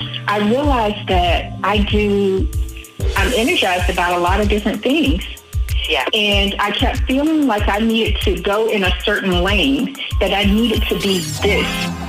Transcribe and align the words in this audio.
I 0.00 0.38
realized 0.48 1.08
that 1.08 1.52
I 1.62 1.78
do, 1.84 2.48
I'm 3.16 3.32
energized 3.34 3.90
about 3.90 4.18
a 4.18 4.20
lot 4.20 4.40
of 4.40 4.48
different 4.48 4.82
things. 4.82 5.24
Yeah. 5.88 6.04
And 6.12 6.54
I 6.58 6.72
kept 6.72 6.98
feeling 7.02 7.46
like 7.46 7.68
I 7.68 7.78
needed 7.78 8.20
to 8.22 8.40
go 8.42 8.68
in 8.68 8.84
a 8.84 9.00
certain 9.02 9.42
lane, 9.42 9.96
that 10.20 10.32
I 10.32 10.44
needed 10.44 10.82
to 10.88 10.98
be 11.00 11.20
this. 11.42 12.06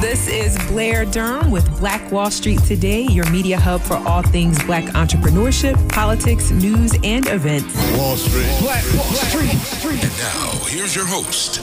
This 0.00 0.26
is 0.26 0.58
Blair 0.66 1.04
Durham 1.04 1.52
with 1.52 1.78
Black 1.78 2.10
Wall 2.10 2.30
Street 2.30 2.60
Today, 2.64 3.02
your 3.02 3.28
media 3.30 3.58
hub 3.58 3.82
for 3.82 3.94
all 3.98 4.22
things 4.22 4.60
black 4.64 4.84
entrepreneurship, 4.94 5.88
politics, 5.90 6.50
news, 6.50 6.92
and 7.04 7.26
events. 7.28 7.76
Wall 7.96 8.16
Street. 8.16 8.50
Black 8.60 8.84
Wall 8.94 9.12
Street. 9.12 10.02
And 10.02 10.18
now, 10.18 10.50
here's 10.66 10.96
your 10.96 11.06
host, 11.06 11.60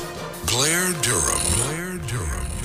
Blair 0.47 0.93
Durham. 1.01 1.78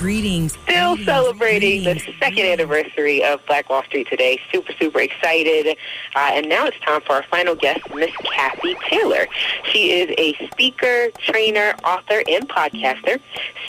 Greetings. 0.05 0.53
Still 0.65 0.97
greetings, 0.97 1.07
celebrating 1.07 1.85
the 1.85 1.99
second 2.21 2.45
anniversary 2.45 3.25
of 3.25 3.41
Black 3.47 3.71
Wall 3.71 3.83
Street 3.85 4.07
today. 4.07 4.39
Super, 4.53 4.75
super 4.79 5.01
excited. 5.01 5.79
Uh, 6.15 6.31
and 6.35 6.47
now 6.47 6.67
it's 6.67 6.79
time 6.81 7.01
for 7.01 7.13
our 7.13 7.23
final 7.23 7.55
guest, 7.55 7.81
Miss 7.95 8.15
Kathy 8.19 8.77
Taylor. 8.87 9.27
She 9.73 9.93
is 9.93 10.15
a 10.19 10.35
speaker, 10.49 11.09
trainer, 11.21 11.75
author, 11.85 12.23
and 12.29 12.47
podcaster. 12.51 13.19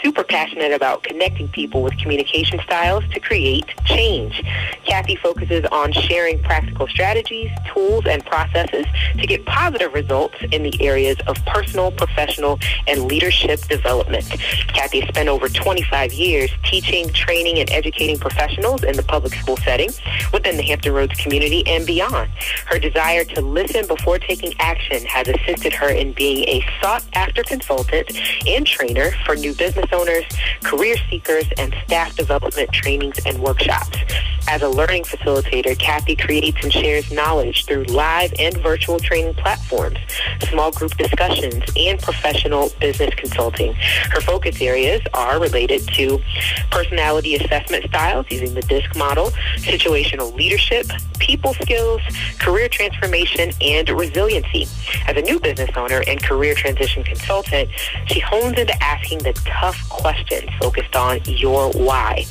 Super 0.03 0.25
passionate 0.25 0.73
about 0.73 1.03
connecting 1.03 1.47
people 1.47 1.81
with 1.81 1.97
communication 1.99 2.59
styles 2.65 3.07
to 3.13 3.21
create 3.21 3.73
change. 3.85 4.43
Kathy 4.83 5.15
focuses 5.15 5.63
on 5.71 5.93
sharing 5.93 6.43
practical 6.43 6.89
strategies, 6.89 7.49
tools, 7.73 8.05
and 8.07 8.25
processes 8.25 8.85
to 9.17 9.25
get 9.25 9.45
positive 9.45 9.93
results 9.93 10.35
in 10.51 10.63
the 10.63 10.83
areas 10.83 11.15
of 11.27 11.37
personal, 11.45 11.93
professional, 11.93 12.59
and 12.87 13.03
leadership 13.05 13.61
development. 13.69 14.25
Kathy 14.73 14.99
has 14.99 15.07
spent 15.07 15.29
over 15.29 15.47
25 15.47 16.11
years 16.11 16.24
teaching, 16.63 17.09
training, 17.09 17.59
and 17.59 17.69
educating 17.71 18.17
professionals 18.17 18.83
in 18.83 18.95
the 18.95 19.03
public 19.03 19.33
school 19.35 19.57
setting 19.57 19.89
within 20.33 20.57
the 20.57 20.63
Hampton 20.63 20.93
Roads 20.93 21.13
community 21.21 21.63
and 21.67 21.85
beyond. 21.85 22.29
Her 22.65 22.79
desire 22.79 23.23
to 23.25 23.41
listen 23.41 23.85
before 23.87 24.17
taking 24.17 24.53
action 24.59 25.05
has 25.05 25.27
assisted 25.27 25.73
her 25.73 25.89
in 25.89 26.13
being 26.13 26.47
a 26.47 26.65
sought-after 26.81 27.43
consultant 27.43 28.11
and 28.47 28.65
trainer 28.65 29.11
for 29.25 29.35
new 29.35 29.53
business 29.53 29.85
owners, 29.91 30.25
career 30.63 30.95
seekers, 31.09 31.45
and 31.57 31.75
staff 31.85 32.15
development 32.15 32.71
trainings 32.71 33.19
and 33.25 33.39
workshops. 33.39 33.97
As 34.47 34.61
a 34.61 34.69
learning 34.69 35.03
facilitator, 35.03 35.77
Kathy 35.77 36.15
creates 36.15 36.57
and 36.61 36.71
shares 36.71 37.11
knowledge 37.11 37.65
through 37.65 37.85
live 37.85 38.31
and 38.37 38.55
virtual 38.57 38.99
training 38.99 39.33
platforms, 39.33 39.97
small 40.49 40.71
group 40.71 40.95
discussions, 40.97 41.63
and 41.75 41.99
professional 41.99 42.69
business 42.79 43.13
consulting. 43.15 43.73
Her 43.73 44.21
focus 44.21 44.61
areas 44.61 45.01
are 45.15 45.39
related 45.39 45.87
to 45.95 46.21
personality 46.69 47.35
assessment 47.35 47.85
styles 47.85 48.27
using 48.29 48.53
the 48.53 48.61
DISC 48.61 48.95
model, 48.95 49.31
situational 49.57 50.33
leadership, 50.35 50.85
people 51.17 51.55
skills, 51.55 52.01
career 52.39 52.69
transformation, 52.69 53.51
and 53.61 53.89
resiliency. 53.89 54.67
As 55.07 55.17
a 55.17 55.21
new 55.21 55.39
business 55.39 55.71
owner 55.75 56.03
and 56.07 56.21
career 56.21 56.53
transition 56.53 57.03
consultant, 57.03 57.69
she 58.07 58.19
hones 58.19 58.59
into 58.59 58.83
asking 58.83 59.19
the 59.19 59.33
tough 59.45 59.89
questions 59.89 60.49
focused 60.59 60.95
on 60.95 61.19
your 61.25 61.71
why. 61.71 62.25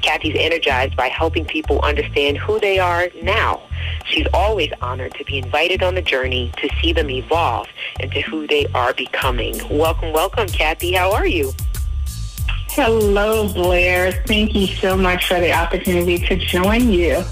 Kathy's 0.00 0.36
energized 0.38 0.96
by 0.96 1.08
helping 1.08 1.44
people 1.44 1.57
understand 1.82 2.38
who 2.38 2.58
they 2.60 2.78
are 2.78 3.08
now. 3.22 3.60
She's 4.06 4.26
always 4.32 4.70
honored 4.80 5.14
to 5.14 5.24
be 5.24 5.38
invited 5.38 5.82
on 5.82 5.94
the 5.94 6.02
journey 6.02 6.52
to 6.58 6.68
see 6.80 6.92
them 6.92 7.10
evolve 7.10 7.68
into 8.00 8.20
who 8.22 8.46
they 8.46 8.66
are 8.74 8.94
becoming. 8.94 9.56
Welcome, 9.70 10.12
welcome, 10.12 10.48
Kathy. 10.48 10.92
How 10.92 11.12
are 11.12 11.26
you? 11.26 11.52
Hello, 12.70 13.52
Blair. 13.52 14.12
Thank 14.26 14.54
you 14.54 14.66
so 14.66 14.96
much 14.96 15.26
for 15.26 15.40
the 15.40 15.52
opportunity 15.52 16.18
to 16.18 16.36
join 16.36 16.90
you. 16.90 17.24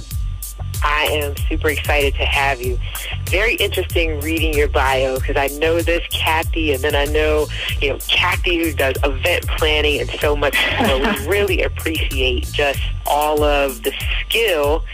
I 0.83 1.09
am 1.11 1.37
super 1.49 1.69
excited 1.69 2.15
to 2.15 2.25
have 2.25 2.61
you. 2.61 2.79
Very 3.27 3.55
interesting 3.57 4.21
reading 4.21 4.55
your 4.55 4.69
bio 4.69 5.19
because 5.19 5.37
I 5.37 5.49
know 5.59 5.81
this 5.81 6.03
Kathy, 6.11 6.73
and 6.73 6.83
then 6.83 6.95
I 6.95 7.05
know 7.07 7.47
you 7.81 7.91
know 7.91 7.99
Kathy 8.09 8.57
who 8.59 8.73
does 8.73 8.97
event 9.05 9.47
planning 9.49 10.01
and 10.01 10.11
so 10.11 10.37
much. 10.37 10.57
So 10.87 10.99
we 10.99 11.27
really 11.29 11.63
appreciate 11.63 12.45
just 12.53 12.81
all 13.07 13.43
of 13.43 13.83
the 13.83 13.93
skill 14.21 14.85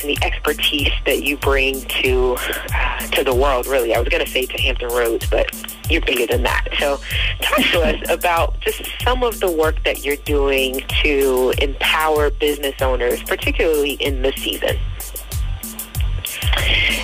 and 0.00 0.10
the 0.10 0.18
expertise 0.22 0.92
that 1.06 1.22
you 1.22 1.36
bring 1.36 1.80
to 1.82 2.36
uh, 2.74 2.98
to 3.08 3.24
the 3.24 3.34
world. 3.34 3.66
Really, 3.66 3.94
I 3.94 3.98
was 3.98 4.08
going 4.08 4.24
to 4.24 4.30
say 4.30 4.46
to 4.46 4.60
Hampton 4.60 4.88
Roads, 4.88 5.28
but 5.28 5.50
you're 5.88 6.00
bigger 6.02 6.26
than 6.26 6.42
that. 6.42 6.68
So, 6.78 6.98
talk 7.40 7.58
to 7.58 7.80
us 7.82 8.00
about 8.10 8.60
just 8.60 8.82
some 9.02 9.22
of 9.22 9.40
the 9.40 9.50
work 9.50 9.82
that 9.84 10.04
you're 10.04 10.16
doing 10.16 10.80
to 11.02 11.52
empower 11.58 12.30
business 12.30 12.80
owners, 12.80 13.22
particularly 13.22 13.92
in 13.94 14.22
this 14.22 14.36
season. 14.36 14.78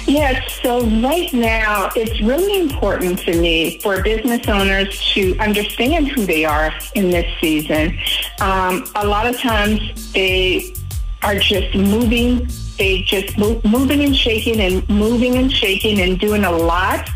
Yes, 0.08 0.58
so 0.62 0.80
right 1.02 1.30
now 1.34 1.90
it's 1.94 2.18
really 2.22 2.58
important 2.58 3.18
to 3.20 3.38
me 3.38 3.78
for 3.80 4.02
business 4.02 4.48
owners 4.48 4.98
to 5.12 5.36
understand 5.38 6.08
who 6.08 6.24
they 6.24 6.46
are 6.46 6.72
in 6.94 7.10
this 7.10 7.26
season. 7.42 7.98
Um, 8.40 8.86
a 8.94 9.06
lot 9.06 9.26
of 9.26 9.38
times 9.38 10.10
they 10.14 10.74
are 11.22 11.34
just 11.34 11.74
moving, 11.74 12.48
they 12.78 13.02
just 13.02 13.36
move, 13.36 13.62
moving 13.66 14.02
and 14.02 14.16
shaking 14.16 14.62
and 14.62 14.88
moving 14.88 15.36
and 15.36 15.52
shaking 15.52 16.00
and 16.00 16.18
doing 16.18 16.44
a 16.46 16.52
lot. 16.52 17.06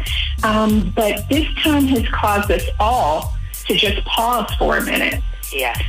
Um, 0.45 0.93
but 0.95 1.27
this 1.31 1.49
time 1.63 1.87
has 1.87 2.07
caused 2.11 2.51
us 2.51 2.69
all 2.79 3.33
to 3.69 3.75
just 3.75 4.05
pause 4.05 4.53
for 4.59 4.77
a 4.77 4.85
minute. 4.85 5.23
Yes. 5.53 5.81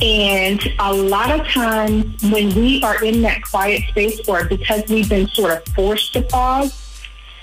And 0.00 0.60
a 0.78 0.92
lot 0.92 1.30
of 1.38 1.46
times 1.48 2.22
when 2.24 2.54
we 2.54 2.82
are 2.82 3.02
in 3.04 3.22
that 3.22 3.42
quiet 3.42 3.82
space 3.88 4.20
or 4.28 4.44
because 4.44 4.82
we've 4.88 5.08
been 5.08 5.28
sort 5.28 5.52
of 5.52 5.64
forced 5.74 6.12
to 6.14 6.22
pause, 6.22 6.78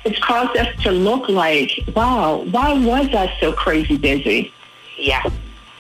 it's 0.06 0.20
caused 0.20 0.58
us 0.58 0.68
to 0.84 0.92
look 0.92 1.30
like, 1.30 1.72
wow, 1.96 2.46
why 2.52 2.74
was 2.74 3.08
I 3.14 3.36
so 3.40 3.54
crazy 3.54 3.98
busy? 3.98 4.54
Yeah. 4.98 5.24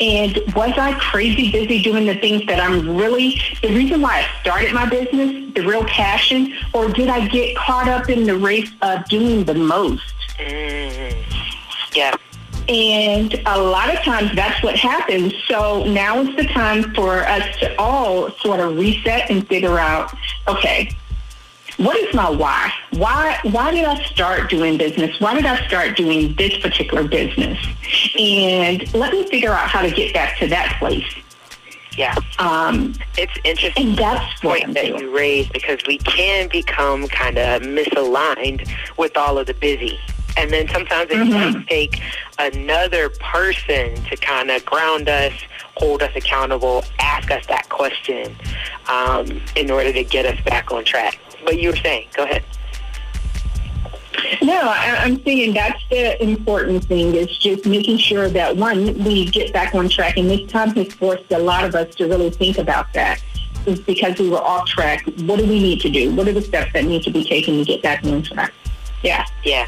And 0.01 0.37
was 0.55 0.71
I 0.77 0.97
crazy 0.99 1.51
busy 1.51 1.81
doing 1.81 2.05
the 2.05 2.15
things 2.15 2.45
that 2.45 2.59
I'm 2.59 2.95
really, 2.95 3.41
the 3.61 3.69
reason 3.69 4.01
why 4.01 4.19
I 4.19 4.41
started 4.41 4.73
my 4.73 4.87
business, 4.87 5.53
the 5.53 5.65
real 5.65 5.83
passion, 5.85 6.53
or 6.73 6.87
did 6.87 7.09
I 7.09 7.27
get 7.27 7.57
caught 7.57 7.89
up 7.89 8.09
in 8.09 8.23
the 8.23 8.37
race 8.37 8.71
of 8.81 9.03
doing 9.09 9.43
the 9.43 9.55
most? 9.55 10.13
Mm. 10.37 11.15
Yeah. 11.93 12.15
And 12.69 13.33
a 13.47 13.59
lot 13.59 13.91
of 13.91 13.99
times 14.03 14.35
that's 14.35 14.61
what 14.61 14.75
happens. 14.75 15.33
So 15.47 15.83
now 15.85 16.21
is 16.21 16.35
the 16.35 16.45
time 16.45 16.93
for 16.93 17.25
us 17.25 17.57
to 17.61 17.75
all 17.81 18.29
sort 18.33 18.59
of 18.59 18.77
reset 18.77 19.31
and 19.31 19.45
figure 19.47 19.79
out, 19.79 20.13
okay, 20.47 20.91
what 21.77 21.97
is 21.97 22.13
my 22.13 22.29
why? 22.29 22.71
Why 22.91 23.39
why 23.43 23.71
did 23.71 23.85
I 23.85 24.03
start 24.03 24.49
doing 24.51 24.77
business? 24.77 25.19
Why 25.19 25.33
did 25.33 25.45
I 25.45 25.65
start 25.67 25.97
doing 25.97 26.35
this 26.35 26.57
particular 26.59 27.07
business? 27.07 27.57
And 28.19 28.93
let 28.93 29.13
me 29.13 29.25
figure 29.27 29.51
out 29.51 29.67
how 29.67 29.81
to 29.81 29.89
get 29.89 30.13
back 30.13 30.37
to 30.39 30.47
that 30.47 30.75
place. 30.77 31.11
Yeah. 31.97 32.15
Um, 32.37 32.93
It's 33.17 33.33
interesting. 33.43 33.89
and 33.89 33.97
that's 33.97 34.39
point 34.41 34.73
that 34.75 34.87
you 34.87 35.15
raised 35.15 35.51
because 35.53 35.79
we 35.87 35.97
can 35.97 36.49
become 36.49 37.07
kind 37.07 37.37
of 37.39 37.63
misaligned 37.63 38.69
with 38.97 39.17
all 39.17 39.37
of 39.39 39.47
the 39.47 39.53
busy. 39.55 39.99
And 40.39 40.49
then 40.51 40.69
sometimes 40.69 41.11
it 41.11 41.17
Mhm. 41.17 41.31
can 41.31 41.65
take 41.65 42.01
another 42.39 43.09
person 43.09 43.93
to 44.05 44.15
kind 44.15 44.49
of 44.49 44.65
ground 44.65 45.09
us, 45.09 45.33
hold 45.75 46.01
us 46.01 46.11
accountable, 46.15 46.85
ask 46.99 47.29
us 47.29 47.45
that 47.47 47.67
question 47.67 48.35
um, 48.87 49.41
in 49.57 49.69
order 49.69 49.91
to 49.91 50.03
get 50.03 50.25
us 50.25 50.39
back 50.45 50.71
on 50.71 50.85
track. 50.85 51.19
But 51.43 51.59
you 51.59 51.71
were 51.71 51.75
saying, 51.75 52.07
go 52.15 52.23
ahead. 52.23 52.43
No, 54.41 54.59
I, 54.61 54.97
I'm 55.03 55.21
saying 55.23 55.53
that's 55.53 55.81
the 55.89 56.21
important 56.23 56.85
thing 56.85 57.15
is 57.15 57.37
just 57.37 57.65
making 57.65 57.97
sure 57.97 58.29
that 58.29 58.55
one, 58.55 59.03
we 59.03 59.25
get 59.25 59.51
back 59.51 59.75
on 59.75 59.89
track. 59.89 60.17
And 60.17 60.29
this 60.29 60.49
time 60.49 60.73
has 60.75 60.93
forced 60.93 61.29
a 61.31 61.37
lot 61.39 61.65
of 61.65 61.75
us 61.75 61.93
to 61.95 62.05
really 62.07 62.29
think 62.29 62.57
about 62.57 62.91
that. 62.93 63.21
It's 63.65 63.81
because 63.81 64.17
we 64.19 64.29
were 64.29 64.41
off 64.41 64.67
track. 64.67 65.03
What 65.27 65.37
do 65.39 65.45
we 65.45 65.59
need 65.59 65.81
to 65.81 65.89
do? 65.89 66.15
What 66.15 66.27
are 66.29 66.33
the 66.33 66.41
steps 66.41 66.71
that 66.73 66.85
need 66.85 67.03
to 67.03 67.11
be 67.11 67.25
taken 67.25 67.57
to 67.57 67.65
get 67.65 67.81
back 67.83 68.05
on 68.05 68.23
track? 68.23 68.53
Yeah. 69.03 69.25
Yeah. 69.43 69.67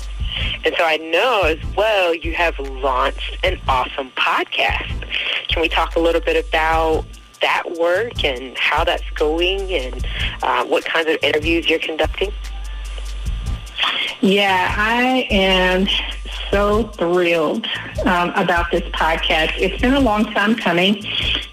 And 0.63 0.75
so 0.77 0.83
I 0.83 0.97
know 0.97 1.43
as 1.43 1.59
well 1.75 2.13
you 2.13 2.33
have 2.33 2.57
launched 2.59 3.37
an 3.43 3.59
awesome 3.67 4.11
podcast. 4.11 5.07
Can 5.47 5.61
we 5.61 5.69
talk 5.69 5.95
a 5.95 5.99
little 5.99 6.21
bit 6.21 6.45
about 6.47 7.05
that 7.41 7.63
work 7.79 8.23
and 8.23 8.57
how 8.57 8.83
that's 8.83 9.09
going 9.11 9.71
and 9.73 10.05
uh, 10.43 10.65
what 10.65 10.85
kinds 10.85 11.09
of 11.09 11.17
interviews 11.23 11.69
you're 11.69 11.79
conducting? 11.79 12.31
Yeah, 14.21 14.75
I 14.77 15.27
am 15.31 15.87
so 16.51 16.83
thrilled 16.89 17.65
um, 18.05 18.29
about 18.35 18.69
this 18.71 18.83
podcast. 18.91 19.53
It's 19.57 19.81
been 19.81 19.95
a 19.95 19.99
long 19.99 20.25
time 20.25 20.55
coming, 20.55 20.97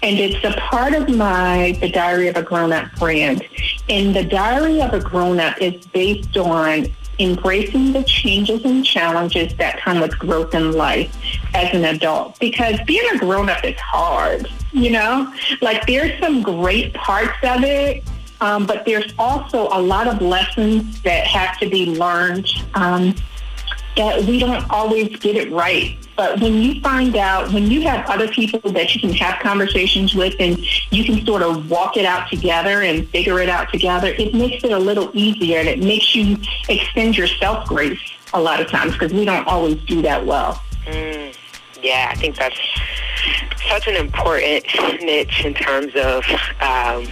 and 0.03 0.19
it's 0.19 0.43
a 0.43 0.51
part 0.59 0.93
of 0.93 1.09
my 1.09 1.77
The 1.81 1.89
Diary 1.89 2.27
of 2.27 2.35
a 2.35 2.43
Grown 2.43 2.71
Up 2.71 2.91
brand. 2.95 3.43
And 3.89 4.15
The 4.15 4.23
Diary 4.23 4.81
of 4.81 4.93
a 4.93 4.99
Grown 4.99 5.39
Up 5.39 5.59
is 5.59 5.85
based 5.87 6.37
on 6.37 6.87
embracing 7.19 7.91
the 7.91 8.03
changes 8.03 8.63
and 8.65 8.85
challenges 8.85 9.53
that 9.55 9.79
come 9.81 9.99
with 9.99 10.17
growth 10.17 10.53
in 10.53 10.71
life 10.71 11.15
as 11.53 11.73
an 11.73 11.85
adult. 11.85 12.39
Because 12.39 12.79
being 12.85 13.07
a 13.13 13.17
grown 13.17 13.49
up 13.49 13.63
is 13.63 13.79
hard, 13.79 14.47
you 14.71 14.91
know? 14.91 15.33
Like 15.61 15.85
there's 15.85 16.19
some 16.19 16.41
great 16.41 16.93
parts 16.93 17.37
of 17.43 17.63
it, 17.63 18.03
um, 18.41 18.65
but 18.65 18.85
there's 18.85 19.13
also 19.19 19.67
a 19.71 19.81
lot 19.81 20.07
of 20.07 20.21
lessons 20.21 21.01
that 21.01 21.27
have 21.27 21.59
to 21.59 21.69
be 21.69 21.85
learned 21.85 22.47
um, 22.73 23.13
that 23.99 24.23
we 24.23 24.39
don't 24.39 24.63
always 24.69 25.13
get 25.17 25.35
it 25.35 25.51
right. 25.51 25.97
But 26.15 26.39
when 26.39 26.61
you 26.61 26.79
find 26.79 27.17
out, 27.17 27.51
when 27.51 27.69
you 27.69 27.81
have 27.81 28.09
other 28.09 28.29
people 28.29 28.71
that 28.71 28.95
you 28.95 29.01
can 29.01 29.11
have 29.13 29.41
conversations 29.41 30.15
with 30.15 30.35
and 30.39 30.57
you 30.89 31.03
can 31.03 31.25
sort 31.25 31.41
of 31.41 31.69
walk 31.69 31.97
it 31.97 32.05
out 32.05 32.29
together 32.29 32.81
and 32.81 33.09
figure 33.09 33.41
it 33.41 33.49
out 33.49 33.69
together, 33.73 34.07
it 34.07 34.33
makes 34.33 34.63
it 34.63 34.71
a 34.71 34.79
little 34.79 35.11
easier 35.13 35.59
and 35.59 35.67
it 35.67 35.79
makes 35.79 36.15
you 36.15 36.37
extend 36.69 37.17
your 37.17 37.27
self 37.27 37.67
grace 37.67 37.99
a 38.33 38.39
lot 38.39 38.61
of 38.61 38.69
times 38.69 38.93
because 38.93 39.11
we 39.11 39.25
don't 39.25 39.45
always 39.47 39.75
do 39.83 40.01
that 40.01 40.25
well. 40.25 40.63
Mm, 40.85 41.35
yeah, 41.83 42.07
I 42.09 42.15
think 42.15 42.37
that's 42.37 42.59
such 43.67 43.87
an 43.87 43.97
important 43.97 44.65
niche 45.01 45.43
in 45.43 45.53
terms 45.53 45.93
of 45.95 46.23
um, 46.61 47.05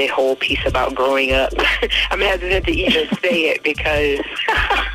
the 0.00 0.06
whole 0.06 0.36
piece 0.36 0.64
about 0.66 0.94
growing 0.94 1.32
up. 1.32 1.52
I'm 2.10 2.20
hesitant 2.20 2.66
to 2.66 2.72
even 2.72 3.08
say 3.22 3.50
it 3.50 3.62
because 3.62 4.18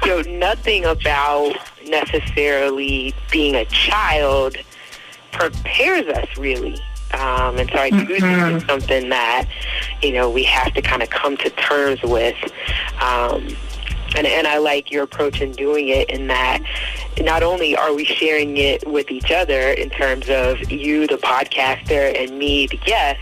you 0.03 0.09
know 0.09 0.21
nothing 0.37 0.85
about 0.85 1.55
necessarily 1.87 3.13
being 3.31 3.55
a 3.55 3.65
child 3.65 4.57
prepares 5.31 6.07
us 6.07 6.27
really. 6.37 6.75
Um, 7.13 7.57
and 7.59 7.69
so 7.71 7.77
I 7.77 7.91
do 7.91 8.05
think 8.05 8.23
Mm-hmm. 8.23 8.55
it's 8.57 8.65
something 8.65 9.09
that 9.09 9.45
you 10.01 10.11
know 10.11 10.29
we 10.29 10.43
have 10.43 10.73
to 10.73 10.81
kind 10.81 11.03
of 11.03 11.09
come 11.09 11.37
to 11.37 11.49
terms 11.51 12.01
with. 12.03 12.35
Um, 13.01 13.47
and, 14.17 14.25
and 14.25 14.47
I 14.47 14.59
like 14.59 14.91
your 14.91 15.03
approach 15.03 15.41
in 15.41 15.51
doing 15.51 15.89
it 15.89 16.09
in 16.09 16.27
that 16.27 16.61
not 17.19 17.43
only 17.43 17.75
are 17.75 17.93
we 17.93 18.05
sharing 18.05 18.55
it 18.57 18.87
with 18.87 19.11
each 19.11 19.29
other 19.31 19.71
in 19.71 19.89
terms 19.89 20.29
of 20.29 20.71
you, 20.71 21.05
the 21.05 21.17
podcaster, 21.17 22.17
and 22.17 22.37
me, 22.39 22.67
the 22.67 22.77
guest, 22.77 23.19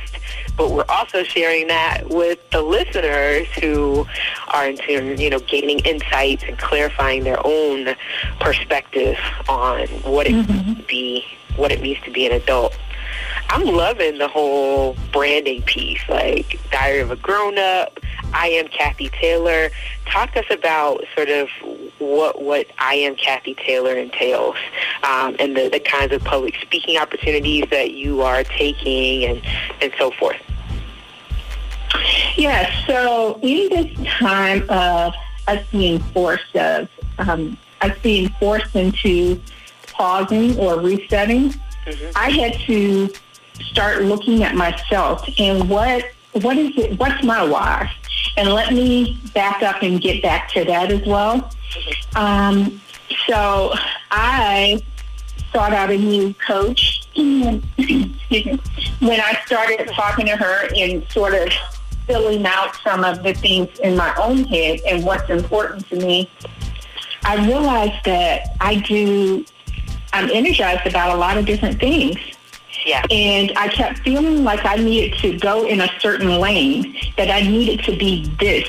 but 0.56 0.72
we're 0.72 0.86
also 0.90 1.24
sharing 1.24 1.68
that 1.68 2.10
with 2.10 2.40
the 2.52 2.62
listeners 2.62 3.48
who 3.62 4.06
are 4.54 4.68
in 4.68 4.78
turn, 4.78 5.20
you 5.20 5.30
know, 5.30 5.40
gaining 5.40 5.80
insights 5.80 6.44
and 6.44 6.58
clarifying 6.58 7.24
their 7.24 7.40
own 7.46 7.96
perspective 8.40 9.18
on 9.50 9.88
what 10.04 10.28
it 10.28 10.34
mm-hmm. 10.34 10.74
to 10.74 10.84
be 10.84 11.26
what 11.56 11.72
it 11.72 11.82
means 11.82 12.00
to 12.04 12.12
be 12.12 12.26
an 12.26 12.32
adult. 12.32 12.78
I'm 13.50 13.66
loving 13.66 14.18
the 14.18 14.28
whole 14.28 14.98
branding 15.12 15.62
piece, 15.64 16.02
like 16.10 16.60
Diary 16.72 17.00
of 17.00 17.12
a 17.12 17.16
Grown 17.16 17.58
Up. 17.58 18.00
I 18.34 18.48
am 18.48 18.68
Kathy 18.68 19.10
Taylor. 19.10 19.70
Talk 20.08 20.34
to 20.34 20.40
us 20.40 20.46
about 20.50 21.04
sort 21.16 21.30
of 21.30 21.50
what 22.00 22.42
what 22.42 22.68
I 22.80 22.96
am 22.96 23.16
Kathy 23.16 23.54
Taylor 23.56 23.96
entails, 23.96 24.56
um, 25.04 25.36
and 25.40 25.56
the, 25.56 25.70
the 25.70 25.80
kinds 25.80 26.14
of 26.14 26.24
public 26.24 26.56
speaking 26.62 26.98
opportunities 26.98 27.66
that 27.70 27.92
you 27.92 28.22
are 28.22 28.44
taking, 28.44 29.26
and 29.26 29.42
and 29.82 29.94
so 29.98 30.12
forth. 30.12 30.42
Yeah, 32.36 32.72
so 32.88 33.40
in 33.44 33.70
this 33.70 34.08
time 34.18 34.68
of 34.70 35.14
us 35.48 35.64
being 35.72 36.00
forced 36.00 36.56
of 36.56 36.90
um, 37.20 37.58
us 37.82 37.98
being 38.02 38.30
forced 38.40 38.76
into 38.76 39.40
pausing 39.88 40.58
or 40.58 40.80
resetting, 40.80 41.54
I 42.16 42.32
had 42.32 42.54
to 42.62 43.14
start 43.62 44.04
looking 44.04 44.44
at 44.44 44.56
myself 44.56 45.28
and 45.38 45.70
what 45.70 46.06
what 46.42 46.58
is 46.58 46.76
it 46.78 47.00
what's 47.00 47.24
my 47.24 47.44
why? 47.44 47.92
And 48.38 48.50
let 48.50 48.74
me 48.74 49.20
back 49.34 49.62
up 49.62 49.84
and 49.84 50.02
get 50.02 50.24
back 50.24 50.50
to 50.54 50.66
that 50.66 50.92
as 50.92 51.06
well. 51.06 51.52
Um, 52.16 52.82
so 53.28 53.74
I 54.10 54.82
sought 55.52 55.74
out 55.74 55.92
a 55.92 55.98
new 55.98 56.34
coach 56.46 57.04
when 57.16 57.62
I 59.02 59.40
started 59.46 59.88
talking 59.90 60.26
to 60.26 60.36
her 60.36 60.70
and 60.76 61.08
sort 61.12 61.36
of 61.36 61.50
filling 62.08 62.46
out 62.46 62.76
some 62.84 63.04
of 63.04 63.24
the 63.24 63.34
things 63.34 63.70
in 63.80 63.96
my 63.96 64.14
own 64.16 64.44
head 64.46 64.80
and 64.88 65.06
what's 65.06 65.30
important 65.30 65.88
to 65.90 65.96
me, 65.98 66.30
I 67.24 67.46
realized 67.48 68.04
that 68.06 68.56
I 68.60 68.76
do, 68.76 69.46
I'm 70.12 70.30
energized 70.30 70.88
about 70.88 71.16
a 71.16 71.20
lot 71.20 71.38
of 71.38 71.46
different 71.46 71.80
things. 71.80 72.18
Yeah. 72.86 73.06
And 73.10 73.52
I 73.58 73.68
kept 73.70 74.00
feeling 74.00 74.44
like 74.44 74.66
I 74.66 74.76
needed 74.76 75.18
to 75.20 75.38
go 75.38 75.66
in 75.66 75.82
a 75.82 75.90
certain 76.00 76.40
lane, 76.40 76.96
that 77.18 77.30
I 77.30 77.42
needed 77.42 77.86
to 77.86 77.98
be 77.98 78.28
this. 78.40 78.68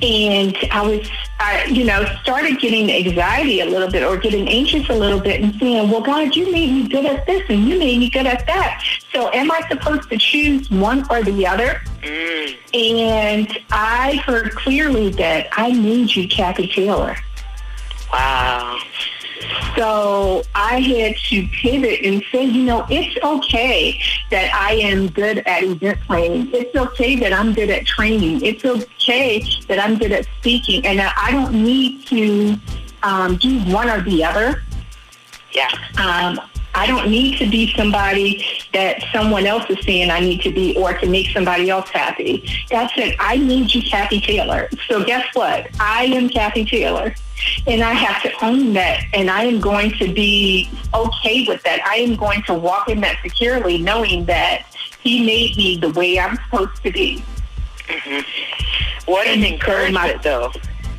And 0.00 0.56
I 0.70 0.82
was, 0.86 1.10
I, 1.40 1.64
you 1.64 1.84
know, 1.84 2.04
started 2.22 2.60
getting 2.60 2.88
anxiety 2.88 3.60
a 3.60 3.64
little 3.64 3.90
bit 3.90 4.04
or 4.04 4.16
getting 4.16 4.48
anxious 4.48 4.88
a 4.88 4.94
little 4.94 5.18
bit 5.18 5.42
and 5.42 5.52
saying, 5.58 5.90
well, 5.90 6.02
God, 6.02 6.36
you 6.36 6.52
made 6.52 6.70
me 6.70 6.88
good 6.88 7.04
at 7.04 7.26
this 7.26 7.42
and 7.48 7.68
you 7.68 7.78
made 7.80 7.98
me 7.98 8.08
good 8.08 8.26
at 8.26 8.46
that. 8.46 8.84
So 9.12 9.28
am 9.32 9.50
I 9.50 9.66
supposed 9.68 10.08
to 10.10 10.16
choose 10.16 10.70
one 10.70 11.04
or 11.10 11.24
the 11.24 11.44
other? 11.48 11.82
Mm. 12.02 12.56
And 12.74 13.58
I 13.72 14.22
heard 14.24 14.54
clearly 14.54 15.10
that 15.10 15.48
I 15.50 15.72
need 15.72 16.14
you, 16.14 16.28
Kathy 16.28 16.68
Taylor. 16.68 17.16
Wow. 18.12 18.78
So 19.78 20.42
I 20.56 20.80
had 20.80 21.16
to 21.28 21.46
pivot 21.62 22.04
and 22.04 22.20
say, 22.32 22.44
you 22.44 22.64
know, 22.64 22.84
it's 22.90 23.16
okay 23.24 24.00
that 24.32 24.52
I 24.52 24.72
am 24.72 25.06
good 25.06 25.38
at 25.46 25.62
event 25.62 26.00
planning. 26.04 26.50
It's 26.52 26.74
okay 26.74 27.14
that 27.20 27.32
I'm 27.32 27.54
good 27.54 27.70
at 27.70 27.86
training. 27.86 28.44
It's 28.44 28.64
okay 28.64 29.40
that 29.68 29.78
I'm 29.78 29.96
good 29.96 30.10
at 30.10 30.26
speaking 30.40 30.84
and 30.84 30.98
that 30.98 31.14
I 31.16 31.30
don't 31.30 31.62
need 31.62 32.04
to 32.08 32.56
um, 33.04 33.36
do 33.36 33.60
one 33.72 33.88
or 33.88 34.00
the 34.00 34.24
other. 34.24 34.64
Yeah. 35.52 35.70
Um, 35.96 36.40
I 36.74 36.88
don't 36.88 37.08
need 37.08 37.38
to 37.38 37.48
be 37.48 37.72
somebody 37.76 38.44
that 38.72 39.04
someone 39.12 39.46
else 39.46 39.64
is 39.70 39.84
saying 39.84 40.10
I 40.10 40.18
need 40.18 40.42
to 40.42 40.52
be 40.52 40.76
or 40.76 40.92
to 40.94 41.08
make 41.08 41.28
somebody 41.28 41.70
else 41.70 41.88
happy. 41.90 42.48
That's 42.68 42.92
it. 42.96 43.14
I 43.20 43.36
need 43.36 43.72
you, 43.72 43.82
Kathy 43.82 44.20
Taylor. 44.20 44.68
So 44.88 45.04
guess 45.04 45.24
what? 45.34 45.68
I 45.78 46.06
am 46.06 46.28
Kathy 46.28 46.64
Taylor. 46.64 47.14
And 47.66 47.82
I 47.82 47.92
have 47.92 48.22
to 48.22 48.44
own 48.44 48.72
that. 48.74 49.04
And 49.12 49.30
I 49.30 49.44
am 49.44 49.60
going 49.60 49.92
to 49.98 50.12
be 50.12 50.70
okay 50.94 51.44
with 51.46 51.62
that. 51.64 51.80
I 51.86 51.96
am 51.96 52.16
going 52.16 52.42
to 52.44 52.54
walk 52.54 52.88
in 52.88 53.00
that 53.02 53.18
securely 53.22 53.78
knowing 53.78 54.24
that 54.26 54.66
he 55.02 55.24
made 55.24 55.56
me 55.56 55.76
the 55.78 55.90
way 55.90 56.18
I'm 56.18 56.36
supposed 56.44 56.82
to 56.82 56.90
be. 56.90 57.22
Mm-hmm. 57.86 59.10
What 59.10 59.26
an 59.26 59.44
encouragement, 59.44 59.94
my- 59.94 60.20
though. 60.22 60.52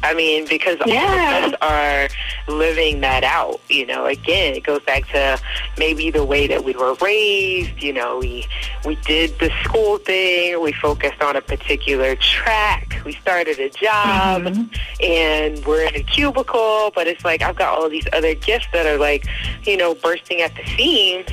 I 0.03 0.13
mean, 0.13 0.47
because 0.47 0.77
all 0.81 0.91
of 0.91 1.53
us 1.53 1.53
are 1.61 2.07
living 2.47 3.01
that 3.01 3.23
out. 3.23 3.59
You 3.69 3.85
know, 3.85 4.05
again, 4.05 4.55
it 4.55 4.63
goes 4.63 4.81
back 4.83 5.07
to 5.09 5.39
maybe 5.77 6.09
the 6.09 6.23
way 6.23 6.47
that 6.47 6.63
we 6.63 6.73
were 6.73 6.93
raised. 6.95 7.81
You 7.81 7.93
know, 7.93 8.19
we 8.19 8.47
we 8.85 8.95
did 8.95 9.37
the 9.39 9.51
school 9.63 9.97
thing. 9.97 10.61
We 10.61 10.71
focused 10.73 11.21
on 11.21 11.35
a 11.35 11.41
particular 11.41 12.15
track. 12.15 13.01
We 13.05 13.13
started 13.13 13.59
a 13.59 13.69
job, 13.69 14.43
mm-hmm. 14.43 15.03
and 15.03 15.65
we're 15.65 15.87
in 15.87 15.95
a 15.95 16.03
cubicle. 16.03 16.91
But 16.95 17.07
it's 17.07 17.25
like 17.25 17.41
I've 17.41 17.55
got 17.55 17.77
all 17.77 17.89
these 17.89 18.07
other 18.13 18.35
gifts 18.35 18.67
that 18.73 18.85
are 18.85 18.97
like, 18.97 19.25
you 19.63 19.77
know, 19.77 19.95
bursting 19.95 20.41
at 20.41 20.55
the 20.55 20.65
seams. 20.77 21.27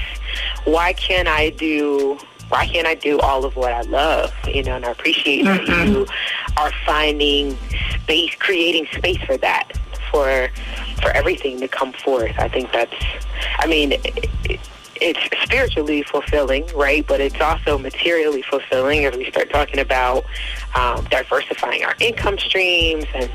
Why 0.65 0.93
can't 0.93 1.29
I 1.29 1.51
do? 1.51 2.19
Why 2.49 2.67
can't 2.67 2.87
I 2.87 2.95
do 2.95 3.19
all 3.21 3.45
of 3.45 3.57
what 3.57 3.73
I 3.73 3.83
love? 3.83 4.33
You 4.47 4.63
know, 4.63 4.77
and 4.77 4.85
I 4.85 4.91
appreciate 4.91 5.45
that 5.45 5.63
mm-hmm. 5.63 5.93
you 5.93 6.07
are 6.57 6.73
finding 6.85 7.59
space, 8.07 8.35
creating 8.39 8.87
space 8.93 9.21
for 9.27 9.37
that, 9.39 9.73
for 10.11 10.49
for 11.03 11.11
everything 11.11 11.59
to 11.61 11.69
come 11.69 11.93
forth. 11.93 12.37
I 12.39 12.49
think 12.49 12.71
that's. 12.73 12.95
I 13.59 13.67
mean. 13.67 13.93
It, 13.93 14.61
it's 14.99 15.21
spiritually 15.43 16.03
fulfilling, 16.05 16.67
right? 16.75 17.07
But 17.07 17.21
it's 17.21 17.39
also 17.39 17.77
materially 17.77 18.41
fulfilling 18.41 19.05
as 19.05 19.15
we 19.15 19.31
start 19.31 19.51
talking 19.51 19.79
about 19.79 20.25
um, 20.75 21.05
diversifying 21.11 21.85
our 21.85 21.95
income 22.01 22.39
streams. 22.39 23.05
And 23.15 23.31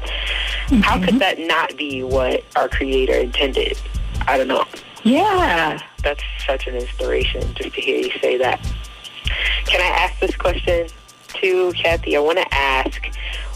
how 0.84 1.00
could 1.00 1.20
that 1.20 1.38
not 1.38 1.78
be 1.78 2.02
what 2.02 2.44
our 2.56 2.68
Creator 2.68 3.14
intended? 3.14 3.78
I 4.26 4.40
don't 4.40 4.48
know. 4.48 4.66
Yeah. 5.04 5.80
That's 6.02 6.24
such 6.48 6.66
an 6.66 6.74
inspiration 6.74 7.54
just 7.54 7.76
to 7.76 7.82
hear 7.82 7.98
you 7.98 8.12
say 8.20 8.40
that. 8.40 8.60
Can 9.66 9.82
I 9.82 10.04
ask 10.04 10.20
this 10.20 10.36
question 10.36 10.88
to 11.36 11.74
Kathy? 11.74 12.18
I 12.18 12.22
want 12.22 12.40
to 12.40 12.54
ask, 12.56 13.06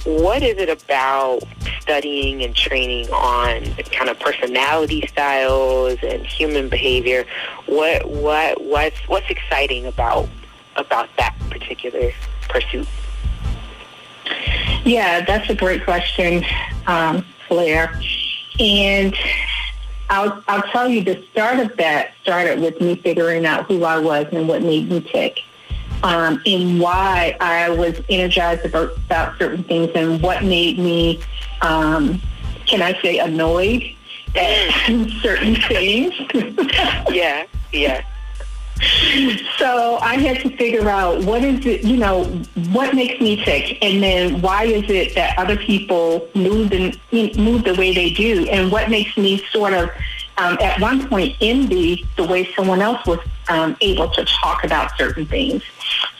what 0.05 0.41
is 0.43 0.57
it 0.57 0.69
about 0.69 1.43
studying 1.81 2.43
and 2.43 2.55
training 2.55 3.09
on 3.11 3.63
kind 3.91 4.09
of 4.09 4.19
personality 4.19 5.05
styles 5.07 5.97
and 6.03 6.25
human 6.25 6.69
behavior? 6.69 7.25
What 7.65 8.09
what 8.09 8.61
what's 8.63 8.97
what's 9.07 9.29
exciting 9.29 9.85
about 9.85 10.29
about 10.75 11.09
that 11.17 11.35
particular 11.49 12.11
pursuit? 12.47 12.87
Yeah, 14.83 15.25
that's 15.25 15.49
a 15.49 15.55
great 15.55 15.83
question, 15.83 16.45
um. 16.87 17.25
And 18.59 19.15
I'll, 20.09 20.43
I'll 20.47 20.63
tell 20.71 20.89
you 20.89 21.03
the 21.03 21.23
start 21.31 21.59
of 21.59 21.77
that 21.77 22.13
started 22.21 22.59
with 22.59 22.81
me 22.81 22.95
figuring 22.95 23.45
out 23.45 23.65
who 23.65 23.83
I 23.83 23.99
was 23.99 24.25
and 24.31 24.47
what 24.47 24.61
made 24.61 24.89
me 24.89 25.01
tick. 25.01 25.41
Um, 26.03 26.41
in 26.45 26.79
why 26.79 27.35
I 27.39 27.69
was 27.69 27.99
energized 28.09 28.65
about, 28.65 28.95
about 28.97 29.37
certain 29.37 29.63
things 29.63 29.91
and 29.95 30.21
what 30.21 30.43
made 30.43 30.77
me, 30.77 31.21
um, 31.61 32.21
can 32.65 32.81
I 32.81 32.99
say, 33.01 33.19
annoyed 33.19 33.83
at 34.35 34.71
certain 35.21 35.55
things. 35.55 36.13
yeah, 37.09 37.45
yeah. 37.71 38.03
So 39.57 39.97
I 40.01 40.15
had 40.15 40.41
to 40.41 40.55
figure 40.57 40.89
out 40.89 41.23
what 41.23 41.43
is 41.43 41.65
it, 41.65 41.85
you 41.85 41.95
know, 41.95 42.25
what 42.71 42.93
makes 42.93 43.21
me 43.21 43.41
tick, 43.43 43.77
and 43.81 44.03
then 44.03 44.41
why 44.41 44.65
is 44.65 44.89
it 44.89 45.15
that 45.15 45.37
other 45.39 45.55
people 45.55 46.27
move 46.35 46.73
and 46.73 46.99
move 47.37 47.63
the 47.63 47.73
way 47.75 47.93
they 47.93 48.09
do, 48.09 48.45
and 48.49 48.69
what 48.71 48.89
makes 48.89 49.15
me 49.17 49.41
sort 49.51 49.73
of 49.73 49.89
um, 50.37 50.57
at 50.61 50.81
one 50.81 51.07
point 51.07 51.35
envy 51.39 52.05
the 52.17 52.23
way 52.23 52.51
someone 52.53 52.81
else 52.81 53.05
was 53.05 53.19
um, 53.47 53.77
able 53.79 54.09
to 54.09 54.25
talk 54.25 54.63
about 54.65 54.97
certain 54.97 55.25
things. 55.25 55.63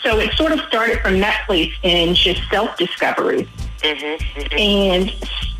So 0.03 0.19
it 0.19 0.33
sort 0.33 0.51
of 0.51 0.59
started 0.61 1.01
from 1.01 1.19
that 1.19 1.45
place 1.47 1.73
in 1.83 2.13
just 2.15 2.41
self-discovery. 2.49 3.47
Mm-hmm, 3.79 4.39
mm-hmm. 4.39 4.57
And 4.57 5.13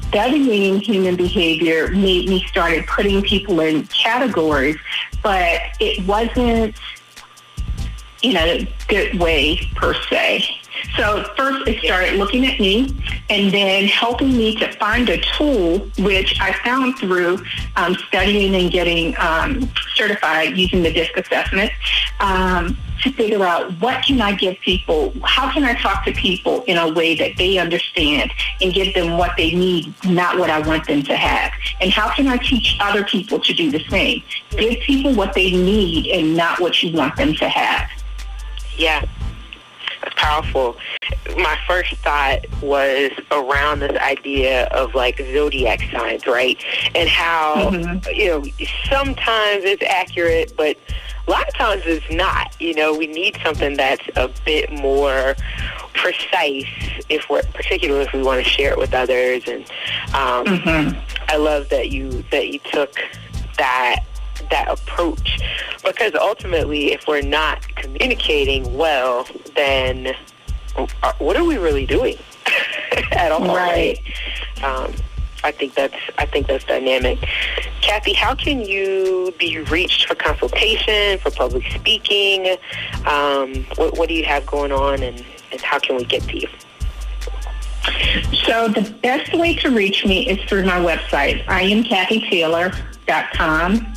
studying 0.07 0.79
human 0.79 1.15
behavior 1.15 1.89
made 1.89 2.29
me 2.29 2.45
started 2.47 2.88
putting 2.88 3.21
people 3.21 3.59
in 3.59 3.85
categories, 3.88 4.77
but 5.24 5.62
it 5.79 6.05
wasn't 6.05 6.75
in 8.21 8.38
a 8.38 8.67
good 8.88 9.19
way 9.19 9.59
per 9.75 9.93
se. 10.09 10.47
So 10.97 11.24
first 11.35 11.67
it 11.67 11.83
started 11.83 12.15
looking 12.15 12.45
at 12.45 12.59
me 12.59 12.97
and 13.29 13.51
then 13.53 13.85
helping 13.85 14.35
me 14.38 14.55
to 14.57 14.71
find 14.74 15.09
a 15.09 15.17
tool, 15.17 15.79
which 16.00 16.39
I 16.39 16.53
found 16.63 16.97
through 16.97 17.43
um, 17.75 17.95
studying 18.07 18.55
and 18.55 18.71
getting 18.71 19.15
um, 19.17 19.69
certified 19.95 20.57
using 20.57 20.83
the 20.83 20.91
DISC 20.91 21.17
assessment, 21.17 21.71
um, 22.19 22.77
to 23.05 23.13
figure 23.13 23.43
out 23.43 23.71
what 23.79 24.03
can 24.03 24.19
I 24.19 24.33
give 24.33 24.59
people, 24.59 25.13
how 25.24 25.51
can 25.53 25.63
I 25.63 25.74
talk 25.75 26.03
to 26.05 26.12
people 26.12 26.63
in 26.63 26.77
a 26.77 26.91
way 26.91 27.15
that 27.15 27.38
they 27.38 27.57
understand 27.57 28.31
and 28.62 28.74
give 28.74 28.93
them 28.93 29.17
what 29.17 29.31
they 29.38 29.51
need, 29.51 29.93
not 30.03 30.38
what 30.38 30.50
I 30.50 30.59
want 30.59 30.85
them 30.88 31.03
to 31.03 31.15
have. 31.15 31.51
And 31.79 31.91
how 31.91 32.13
can 32.13 32.27
I 32.27 32.38
teach 32.38 32.77
other 32.81 33.03
people 33.05 33.39
to 33.39 33.53
do 33.53 33.71
the 33.71 33.83
same? 33.89 34.24
Give 34.50 34.79
people 34.81 35.13
what 35.15 35.33
they 35.33 35.51
need 35.51 36.07
and 36.07 36.35
not 36.35 36.59
what 36.59 36.83
you 36.83 36.91
want 36.95 37.15
them 37.15 37.33
to 37.35 37.47
have. 37.47 37.89
Yeah, 38.77 39.05
That's 40.01 40.15
powerful. 40.15 40.77
My 41.38 41.57
first 41.67 41.93
thought 41.97 42.45
was 42.62 43.12
around 43.31 43.79
this 43.79 43.97
idea 44.01 44.65
of 44.67 44.93
like 44.93 45.17
zodiac 45.17 45.81
signs, 45.91 46.27
right? 46.27 46.62
And 46.93 47.09
how, 47.09 47.71
mm-hmm. 47.71 48.09
you 48.13 48.27
know, 48.27 48.43
sometimes 48.89 49.63
it's 49.63 49.83
accurate, 49.83 50.53
but 50.57 50.77
a 51.27 51.32
lot 51.32 51.48
of 51.48 51.53
times 51.55 51.84
it's 51.86 52.10
not. 52.12 52.55
You 52.60 52.75
know, 52.75 52.96
we 52.96 53.08
need 53.08 53.38
something 53.44 53.75
that's 53.75 54.08
a 54.15 54.29
bit 54.46 54.72
more 54.72 55.36
precise 55.94 56.65
if 57.10 57.29
we're 57.29 57.41
particularly 57.53 58.05
if 58.05 58.13
we 58.13 58.22
want 58.22 58.44
to 58.44 58.50
share 58.50 58.72
it 58.72 58.77
with 58.77 58.94
others 58.94 59.44
and 59.48 59.63
um, 60.13 60.46
mm-hmm. 60.46 61.00
I 61.29 61.38
love 61.38 61.70
that 61.70 61.89
you 61.89 62.24
that 62.32 62.50
you 62.50 62.60
took 62.72 63.00
that 63.58 64.01
that 64.50 64.67
approach 64.67 65.39
because 65.84 66.13
ultimately 66.15 66.91
if 66.91 67.08
we're 67.08 67.22
not 67.22 67.65
communicating 67.75 68.77
well 68.77 69.25
then 69.55 70.13
uh, 70.77 71.13
what 71.20 71.38
are 71.38 71.46
we 71.46 71.58
really 71.58 71.86
doing 71.86 72.17
at 73.12 73.32
all 73.32 73.48
right, 73.48 74.00
right? 74.62 74.63
Um, 74.63 74.94
I 75.45 75.51
think 75.51 75.75
that's 75.75 75.95
I 76.17 76.25
think 76.25 76.47
that's 76.47 76.65
dynamic. 76.65 77.19
Kathy, 77.81 78.13
how 78.13 78.33
can 78.33 78.61
you 78.61 79.31
be 79.37 79.59
reached 79.59 80.07
for 80.07 80.15
consultation, 80.15 81.19
for 81.19 81.29
public 81.29 81.63
speaking? 81.67 82.57
Um, 83.05 83.53
what, 83.75 83.95
what 83.97 84.09
do 84.09 84.15
you 84.15 84.25
have 84.25 84.43
going 84.47 84.71
on, 84.71 85.03
and, 85.03 85.23
and 85.51 85.61
how 85.61 85.77
can 85.77 85.97
we 85.97 86.03
get 86.03 86.23
to 86.23 86.39
you? 86.39 86.47
So 88.45 88.69
the 88.69 88.91
best 89.03 89.35
way 89.35 89.53
to 89.57 89.69
reach 89.69 90.03
me 90.03 90.27
is 90.27 90.43
through 90.49 90.65
my 90.65 90.79
website. 90.79 91.47
I 91.47 91.61
am 91.61 91.83
KathyTaylor.com. 91.83 93.93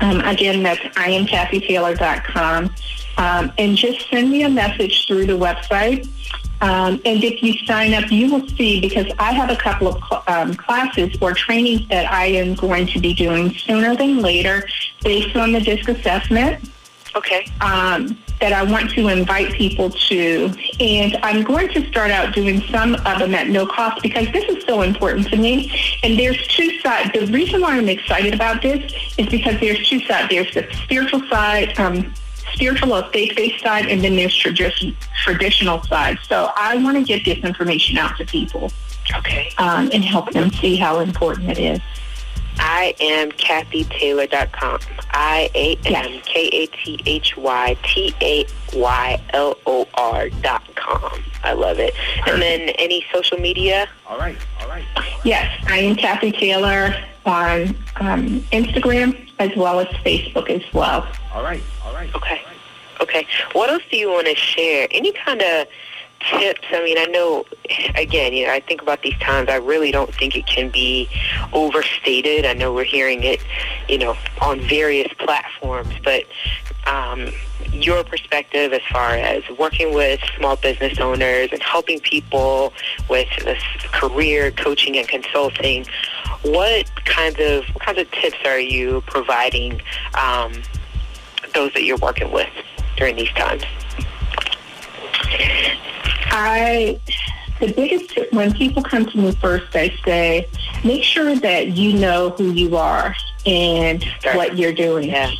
Um, 0.00 0.20
again, 0.20 0.62
that's 0.62 0.80
I 0.96 1.10
am 1.10 1.26
KathyTaylor.com. 1.26 2.74
Um, 3.18 3.52
and 3.58 3.76
just 3.76 4.08
send 4.08 4.30
me 4.30 4.44
a 4.44 4.48
message 4.48 5.06
through 5.06 5.26
the 5.26 5.36
website. 5.36 6.08
Um, 6.60 7.00
and 7.04 7.24
if 7.24 7.42
you 7.42 7.54
sign 7.66 7.94
up, 7.94 8.10
you 8.10 8.30
will 8.32 8.46
see 8.48 8.80
because 8.80 9.06
I 9.18 9.32
have 9.32 9.50
a 9.50 9.56
couple 9.56 9.88
of 9.88 10.02
cl- 10.08 10.24
um, 10.26 10.54
classes 10.54 11.16
or 11.20 11.32
trainings 11.32 11.88
that 11.88 12.10
I 12.10 12.26
am 12.26 12.54
going 12.54 12.86
to 12.88 13.00
be 13.00 13.14
doing 13.14 13.52
sooner 13.54 13.96
than 13.96 14.18
later 14.18 14.68
based 15.02 15.36
on 15.36 15.52
the 15.52 15.60
DISC 15.60 15.88
assessment. 15.88 16.68
Okay. 17.16 17.46
Um, 17.60 18.16
that 18.40 18.52
I 18.54 18.62
want 18.62 18.90
to 18.92 19.08
invite 19.08 19.52
people 19.52 19.90
to. 19.90 20.52
And 20.80 21.16
I'm 21.22 21.44
going 21.44 21.68
to 21.70 21.86
start 21.88 22.10
out 22.10 22.34
doing 22.34 22.62
some 22.70 22.94
of 22.94 23.18
them 23.18 23.34
at 23.34 23.48
no 23.48 23.66
cost 23.66 24.02
because 24.02 24.26
this 24.32 24.44
is 24.44 24.64
so 24.64 24.82
important 24.82 25.28
to 25.28 25.36
me. 25.36 25.98
And 26.02 26.18
there's 26.18 26.46
two 26.48 26.78
sides. 26.80 27.10
The 27.12 27.26
reason 27.26 27.60
why 27.60 27.76
I'm 27.76 27.88
excited 27.88 28.34
about 28.34 28.62
this 28.62 28.92
is 29.18 29.26
because 29.26 29.60
there's 29.60 29.86
two 29.88 30.00
sides. 30.00 30.30
There's 30.30 30.52
the 30.54 30.66
spiritual 30.82 31.22
side, 31.28 31.78
um, 31.78 32.12
spiritual 32.52 32.92
or 32.92 33.04
faith-based 33.10 33.62
side, 33.62 33.86
and 33.86 34.02
then 34.02 34.16
there's 34.16 34.36
tradition, 34.36 34.96
traditional 35.22 35.82
side. 35.84 36.18
So 36.28 36.50
I 36.56 36.76
want 36.82 36.96
to 36.96 37.02
get 37.02 37.24
this 37.24 37.38
information 37.44 37.98
out 37.98 38.16
to 38.18 38.24
people. 38.24 38.70
Okay. 39.16 39.52
Um, 39.58 39.90
and 39.92 40.04
help 40.04 40.30
them 40.32 40.50
see 40.52 40.76
how 40.76 41.00
important 41.00 41.50
it 41.50 41.58
is. 41.58 41.80
I 42.58 42.94
am 43.00 43.32
KathyTaylor.com. 43.32 44.80
I 45.12 45.50
A 45.54 45.76
M 45.86 46.20
K 46.24 46.48
A 46.48 46.66
T 46.66 47.00
H 47.06 47.36
Y 47.36 47.76
T 47.82 48.14
A 48.20 48.46
Y 48.74 49.22
L 49.30 49.56
O 49.66 49.88
R 49.94 50.28
dot 50.28 50.62
com. 50.74 51.22
I 51.42 51.54
love 51.54 51.78
it. 51.78 51.94
Perfect. 51.94 52.28
And 52.28 52.42
then 52.42 52.60
any 52.78 53.04
social 53.12 53.38
media? 53.38 53.88
All 54.06 54.18
right, 54.18 54.36
all 54.60 54.68
right. 54.68 54.84
Yes, 55.24 55.64
I 55.68 55.78
am 55.78 55.96
Kathy 55.96 56.32
Taylor 56.32 56.94
on 57.30 57.68
um, 57.96 58.40
Instagram 58.52 59.28
as 59.38 59.54
well 59.56 59.80
as 59.80 59.86
Facebook 60.04 60.50
as 60.50 60.62
well. 60.74 61.06
All 61.32 61.42
right, 61.42 61.62
all 61.84 61.94
right. 61.94 62.14
Okay. 62.14 62.42
Okay. 63.00 63.26
What 63.52 63.70
else 63.70 63.82
do 63.90 63.96
you 63.96 64.10
want 64.10 64.26
to 64.26 64.34
share? 64.34 64.86
Any 64.90 65.12
kind 65.12 65.40
of 65.40 65.66
tips? 66.20 66.66
I 66.70 66.84
mean, 66.84 66.98
I 66.98 67.06
know, 67.06 67.46
again, 67.94 68.34
you 68.34 68.46
know, 68.46 68.52
I 68.52 68.60
think 68.60 68.82
about 68.82 69.02
these 69.02 69.18
times, 69.20 69.48
I 69.48 69.56
really 69.56 69.90
don't 69.90 70.14
think 70.14 70.36
it 70.36 70.46
can 70.46 70.68
be 70.68 71.08
overstated. 71.52 72.44
I 72.44 72.52
know 72.52 72.74
we're 72.74 72.84
hearing 72.84 73.24
it, 73.24 73.42
you 73.88 73.96
know, 73.96 74.16
on 74.42 74.60
various 74.60 75.10
platforms, 75.18 75.94
but 76.04 76.24
um, 76.86 77.32
your 77.72 78.04
perspective 78.04 78.72
as 78.72 78.82
far 78.90 79.10
as 79.14 79.42
working 79.58 79.94
with 79.94 80.20
small 80.36 80.56
business 80.56 80.98
owners 80.98 81.50
and 81.52 81.62
helping 81.62 82.00
people 82.00 82.72
with 83.08 83.28
this 83.44 83.62
career 83.92 84.50
coaching 84.50 84.98
and 84.98 85.08
consulting, 85.08 85.86
what 86.42 87.04
kinds 87.04 87.36
of 87.40 87.64
what 87.74 87.84
kinds 87.84 87.98
of 87.98 88.10
tips 88.12 88.38
are 88.44 88.58
you 88.58 89.02
providing 89.06 89.80
um, 90.14 90.52
those 91.54 91.72
that 91.74 91.84
you're 91.84 91.98
working 91.98 92.30
with 92.32 92.48
during 92.96 93.16
these 93.16 93.30
times? 93.30 93.62
I 96.32 97.00
the 97.60 97.72
biggest 97.72 98.10
tip 98.10 98.32
when 98.32 98.52
people 98.54 98.82
come 98.82 99.06
to 99.06 99.18
me 99.18 99.32
first, 99.32 99.76
I 99.76 99.94
say, 100.04 100.48
make 100.84 101.04
sure 101.04 101.36
that 101.36 101.76
you 101.76 101.92
know 101.92 102.30
who 102.30 102.52
you 102.52 102.76
are 102.76 103.14
and 103.44 104.02
Start. 104.20 104.36
what 104.36 104.58
you're 104.58 104.72
doing. 104.72 105.10
Yeah. 105.10 105.30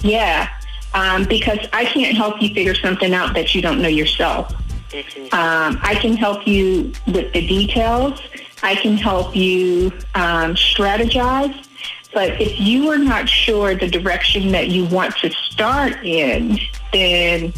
Yeah. 0.00 0.48
Um, 0.94 1.24
because 1.24 1.58
I 1.72 1.84
can't 1.84 2.16
help 2.16 2.40
you 2.40 2.54
figure 2.54 2.74
something 2.74 3.12
out 3.12 3.34
that 3.34 3.54
you 3.54 3.60
don't 3.60 3.82
know 3.82 3.88
yourself. 3.88 4.54
Mm-hmm. 4.90 5.34
Um, 5.34 5.78
I 5.82 5.94
can 5.96 6.16
help 6.16 6.46
you 6.46 6.92
with 7.08 7.32
the 7.34 7.46
details. 7.46 8.20
I 8.62 8.74
can 8.76 8.96
help 8.96 9.34
you 9.36 9.92
um, 10.14 10.54
strategize. 10.54 11.66
But 12.12 12.40
if 12.40 12.58
you 12.58 12.90
are 12.90 12.98
not 12.98 13.28
sure 13.28 13.74
the 13.74 13.88
direction 13.88 14.52
that 14.52 14.68
you 14.68 14.86
want 14.86 15.16
to 15.18 15.30
start 15.30 16.04
in, 16.04 16.58
then 16.92 17.52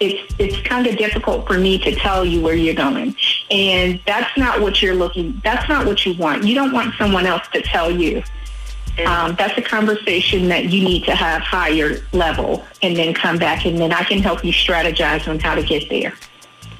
it's 0.00 0.34
it's 0.38 0.60
kind 0.66 0.86
of 0.86 0.96
difficult 0.96 1.46
for 1.46 1.58
me 1.58 1.76
to 1.78 1.94
tell 1.96 2.24
you 2.24 2.40
where 2.40 2.54
you're 2.54 2.74
going. 2.74 3.14
And 3.50 4.00
that's 4.06 4.36
not 4.38 4.60
what 4.60 4.80
you're 4.80 4.94
looking 4.94 5.40
that's 5.44 5.68
not 5.68 5.86
what 5.86 6.06
you 6.06 6.14
want. 6.14 6.44
You 6.44 6.54
don't 6.54 6.72
want 6.72 6.94
someone 6.94 7.26
else 7.26 7.46
to 7.52 7.60
tell 7.62 7.90
you. 7.90 8.22
Um, 9.06 9.36
that's 9.38 9.56
a 9.56 9.62
conversation 9.62 10.48
that 10.48 10.70
you 10.70 10.82
need 10.82 11.04
to 11.04 11.14
have 11.14 11.42
higher 11.42 12.00
level 12.12 12.64
and 12.82 12.96
then 12.96 13.14
come 13.14 13.38
back 13.38 13.64
and 13.64 13.78
then 13.78 13.92
i 13.92 14.02
can 14.02 14.18
help 14.18 14.44
you 14.44 14.52
strategize 14.52 15.28
on 15.28 15.38
how 15.38 15.54
to 15.54 15.62
get 15.62 15.88
there. 15.88 16.14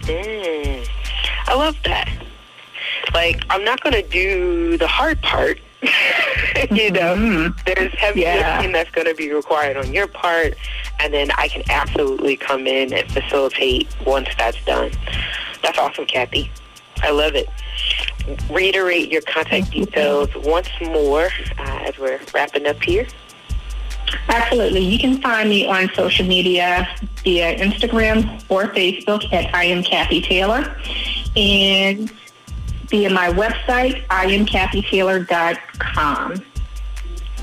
Mm, 0.01 0.89
i 1.47 1.55
love 1.55 1.77
that 1.85 2.09
like 3.15 3.45
i'm 3.51 3.65
not 3.65 3.81
going 3.83 3.95
to 3.95 4.09
do 4.09 4.77
the 4.79 4.87
hard 4.87 5.21
part 5.23 5.59
you 6.73 6.91
know, 6.91 7.15
mm-hmm. 7.15 7.57
there's 7.65 7.95
heavy 7.95 8.23
yeah. 8.23 8.57
lifting 8.57 8.73
that's 8.73 8.91
going 8.91 9.07
to 9.07 9.15
be 9.15 9.33
required 9.33 9.77
on 9.77 9.93
your 9.93 10.09
part, 10.09 10.55
and 10.99 11.15
then 11.15 11.31
I 11.39 11.47
can 11.47 11.63
absolutely 11.71 12.37
come 12.37 12.67
in 12.67 12.93
and 12.93 13.09
facilitate 13.13 13.87
once 14.05 14.29
that's 14.37 14.63
done. 14.65 14.91
That's 15.63 15.79
awesome, 15.79 16.07
Kathy. 16.07 16.51
I 17.01 17.11
love 17.11 17.37
it. 17.37 17.49
Reiterate 18.51 19.11
your 19.13 19.23
contact 19.23 19.71
details 19.71 20.31
once 20.35 20.69
more 20.81 21.29
uh, 21.59 21.79
as 21.87 21.97
we're 21.97 22.21
wrapping 22.35 22.67
up 22.67 22.83
here. 22.83 23.07
Absolutely. 24.29 24.81
You 24.81 24.99
can 24.99 25.23
find 25.23 25.49
me 25.49 25.67
on 25.67 25.91
social 25.95 26.27
media, 26.27 26.89
via 27.23 27.57
Instagram 27.57 28.45
or 28.49 28.65
Facebook 28.65 29.33
at 29.33 29.55
I 29.55 29.65
am 29.65 29.85
Kathy 29.85 30.21
Taylor. 30.23 30.77
And 31.37 32.11
via 32.89 33.11
my 33.11 33.29
website, 33.31 34.07
iamkathytaylor.com. 34.07 36.43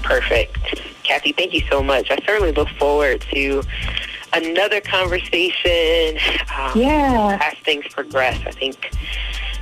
Perfect. 0.03 0.81
Kathy, 1.03 1.31
thank 1.33 1.53
you 1.53 1.61
so 1.69 1.81
much. 1.83 2.09
I 2.11 2.17
certainly 2.25 2.51
look 2.51 2.67
forward 2.79 3.21
to 3.33 3.61
another 4.33 4.81
conversation 4.81 6.17
um, 6.57 6.71
Yeah. 6.79 7.37
as 7.41 7.57
things 7.59 7.85
progress. 7.89 8.39
I 8.45 8.51
think, 8.51 8.91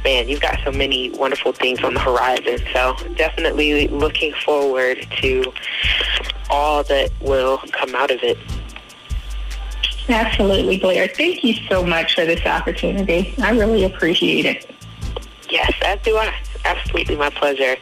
man, 0.04 0.28
you've 0.30 0.42
got 0.42 0.60
so 0.64 0.72
many 0.72 1.12
wonderful 1.12 1.52
things 1.54 1.84
on 1.84 1.94
the 1.94 2.00
horizon. 2.00 2.60
So 2.74 2.96
definitely 3.16 3.88
looking 3.90 4.34
forward 4.46 5.06
to 5.22 5.54
all 6.50 6.84
that 6.86 7.12
will 7.22 7.60
come 7.72 7.94
out 7.96 8.10
of 8.12 8.20
it. 8.24 8.38
Absolutely, 10.10 10.78
Blair. 10.80 11.08
Thank 11.08 11.44
you 11.46 11.54
so 11.70 11.86
much 11.86 12.16
for 12.16 12.26
this 12.26 12.46
opportunity. 12.46 13.34
I 13.42 13.52
really 13.52 13.86
appreciate 13.86 14.46
it. 14.46 14.70
Yes, 15.54 15.72
as 15.86 16.00
do 16.02 16.18
I. 16.18 16.34
Absolutely 16.66 17.16
my 17.18 17.30
pleasure. 17.30 17.76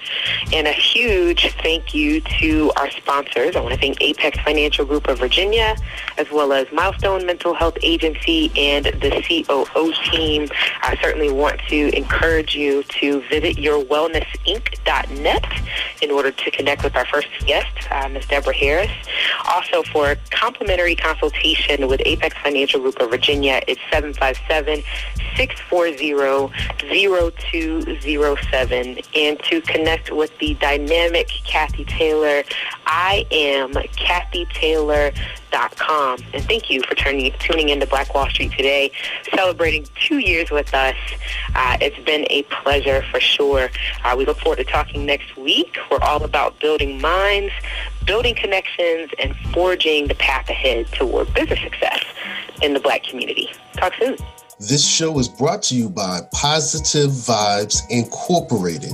And 0.54 0.68
a 0.68 0.72
huge 0.72 1.54
thank 1.62 1.94
you 1.94 2.22
to 2.40 2.72
our 2.78 2.90
sponsors. 2.92 3.56
I 3.56 3.62
want 3.62 3.74
to 3.76 3.80
thank 3.80 4.02
Apex 4.02 4.40
Financial 4.40 4.86
Group 4.86 5.08
of 5.08 5.20
Virginia, 5.20 5.76
as 6.18 6.30
well 6.32 6.52
as 6.52 6.66
Milestone 6.72 7.26
Mental 7.26 7.54
Health 7.54 7.78
Agency 7.84 8.52
and 8.58 8.86
the 8.86 9.12
COO 9.28 9.94
team. 10.10 10.48
I 10.82 10.98
certainly 11.02 11.32
want 11.32 11.60
to 11.70 11.96
encourage 11.96 12.56
you 12.56 12.84
to 12.84 13.22
visit 13.30 13.58
yourwellnessinc.net 13.58 15.46
in 16.02 16.12
order 16.12 16.32
to 16.32 16.52
connect 16.52 16.84
with 16.84 16.96
our 16.96 17.06
first 17.06 17.28
guest, 17.46 17.72
uh, 17.92 18.08
Ms. 18.10 18.26
Deborah 18.26 18.56
Harris. 18.56 18.92
Also, 19.48 19.84
for 19.84 20.12
a 20.12 20.16
complimentary 20.32 20.96
consultation 20.96 21.88
with 21.88 22.02
Apex 22.06 22.36
Financial 22.44 22.80
Group 22.80 23.00
of 23.00 23.12
Virginia, 23.12 23.62
it's 23.68 23.82
757 23.92 24.84
640 25.36 26.52
0207. 26.80 28.71
And 28.72 29.04
to 29.44 29.62
connect 29.62 30.12
with 30.12 30.38
the 30.40 30.56
dynamic 30.56 31.28
Kathy 31.46 31.86
Taylor, 31.86 32.44
I 32.86 33.26
am 33.32 33.72
KathyTaylor.com. 33.74 36.20
And 36.34 36.44
thank 36.46 36.70
you 36.70 36.82
for 36.84 36.96
turning, 36.96 37.34
tuning 37.40 37.70
into 37.70 37.86
Black 37.86 38.14
Wall 38.14 38.30
Street 38.30 38.52
today, 38.52 38.92
celebrating 39.36 39.86
two 39.96 40.20
years 40.20 40.52
with 40.52 40.74
us. 40.74 40.96
Uh, 41.56 41.78
it's 41.82 41.98
been 42.06 42.26
a 42.30 42.44
pleasure 42.44 43.04
for 43.12 43.20
sure. 43.20 43.70
Uh, 44.04 44.16
we 44.18 44.26
look 44.26 44.40
forward 44.40 44.58
to 44.58 44.64
talking 44.64 45.06
next 45.06 45.36
week. 45.38 45.78
We're 45.90 46.00
all 46.02 46.24
about 46.24 46.60
building 46.60 47.02
minds, 47.02 47.52
building 48.06 48.36
connections, 48.36 49.10
and 49.20 49.36
forging 49.54 50.08
the 50.08 50.16
path 50.16 50.50
ahead 50.50 50.88
toward 50.94 51.34
business 51.34 51.60
success 51.62 52.06
in 52.62 52.74
the 52.74 52.80
black 52.80 53.04
community. 53.04 53.50
Talk 53.74 53.94
soon. 54.00 54.18
This 54.62 54.88
show 54.88 55.18
is 55.18 55.28
brought 55.28 55.64
to 55.64 55.76
you 55.76 55.90
by 55.90 56.20
Positive 56.32 57.10
Vibes 57.10 57.82
Incorporated, 57.90 58.94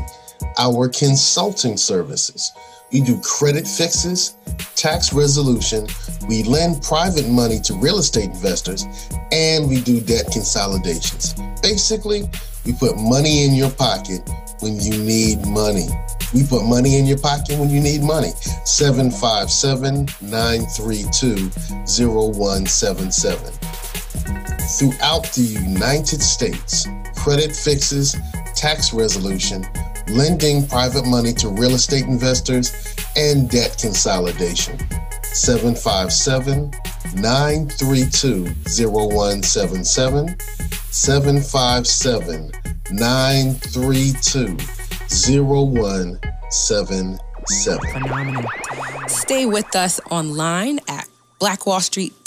our 0.58 0.88
consulting 0.88 1.76
services. 1.76 2.54
We 2.94 3.02
do 3.02 3.20
credit 3.20 3.68
fixes, 3.68 4.38
tax 4.78 5.12
resolution, 5.12 5.86
we 6.30 6.44
lend 6.44 6.82
private 6.84 7.28
money 7.28 7.60
to 7.66 7.74
real 7.74 7.98
estate 7.98 8.30
investors, 8.30 8.86
and 9.34 9.68
we 9.68 9.82
do 9.82 10.00
debt 10.00 10.28
consolidations. 10.32 11.36
Basically, 11.62 12.30
we 12.66 12.72
put 12.72 12.96
money 12.98 13.44
in 13.44 13.54
your 13.54 13.72
pocket 13.72 14.22
when 14.62 14.80
you 14.80 14.98
need 14.98 15.46
money. 15.48 15.90
We 16.34 16.46
put 16.46 16.64
money 16.64 16.98
in 16.98 17.06
your 17.06 17.20
pocket 17.20 17.60
when 17.60 17.70
you 17.70 17.82
need 17.82 18.02
money. 18.04 18.32
757 18.64 20.08
932 20.22 21.50
0177 22.08 23.67
throughout 24.68 25.32
the 25.34 25.42
United 25.42 26.22
States. 26.22 26.88
Credit 27.16 27.56
fixes, 27.56 28.16
tax 28.56 28.94
resolution, 28.94 29.66
lending 30.10 30.68
private 30.68 31.06
money 31.06 31.34
to 31.34 31.50
real 31.50 31.76
estate 31.76 32.06
investors, 32.06 32.74
and 33.16 33.50
debt 33.50 33.78
consolidation. 33.80 34.78
757 35.24 36.72
932 37.16 38.46
0177. 38.90 40.36
757 40.92 42.52
932 42.92 44.58
0177. 45.44 47.20
Phenomenal. 47.94 48.44
Stay 49.08 49.46
with 49.46 49.76
us 49.76 50.02
online 50.10 50.80
at 50.88 51.08
Black 51.40 51.66
Wall 51.66 51.80
Street 51.80 52.27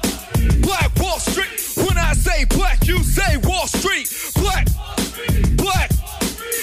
black 0.61 0.91
Wall 0.99 1.19
Street. 1.19 1.49
When 1.85 1.97
I 1.97 2.13
say 2.13 2.45
black, 2.45 2.87
you 2.87 2.99
say 2.99 3.37
Wall 3.37 3.67
Street. 3.67 4.07
Black, 4.35 4.67
black. 5.55 5.91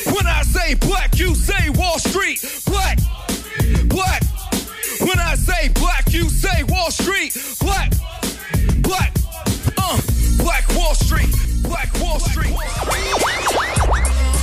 When 0.07 0.27
I 0.27 0.43
say 0.43 0.75
black, 0.75 1.19
you 1.19 1.35
say 1.35 1.71
Wall 1.71 1.99
Street. 1.99 2.41
Black, 2.67 2.99
black. 3.87 4.23
When 5.01 5.19
I 5.19 5.35
say 5.35 5.69
black, 5.69 6.12
you 6.12 6.29
say 6.29 6.62
Wall 6.64 6.91
Street. 6.91 7.37
Black, 7.61 7.93
black. 8.83 9.12
Uh, 9.77 10.01
Black 10.38 10.69
Wall 10.77 10.95
Street. 10.95 11.29
Black 11.62 11.93
Wall 12.01 12.19
Street. 12.21 12.55
Phenomenal. 13.57 14.38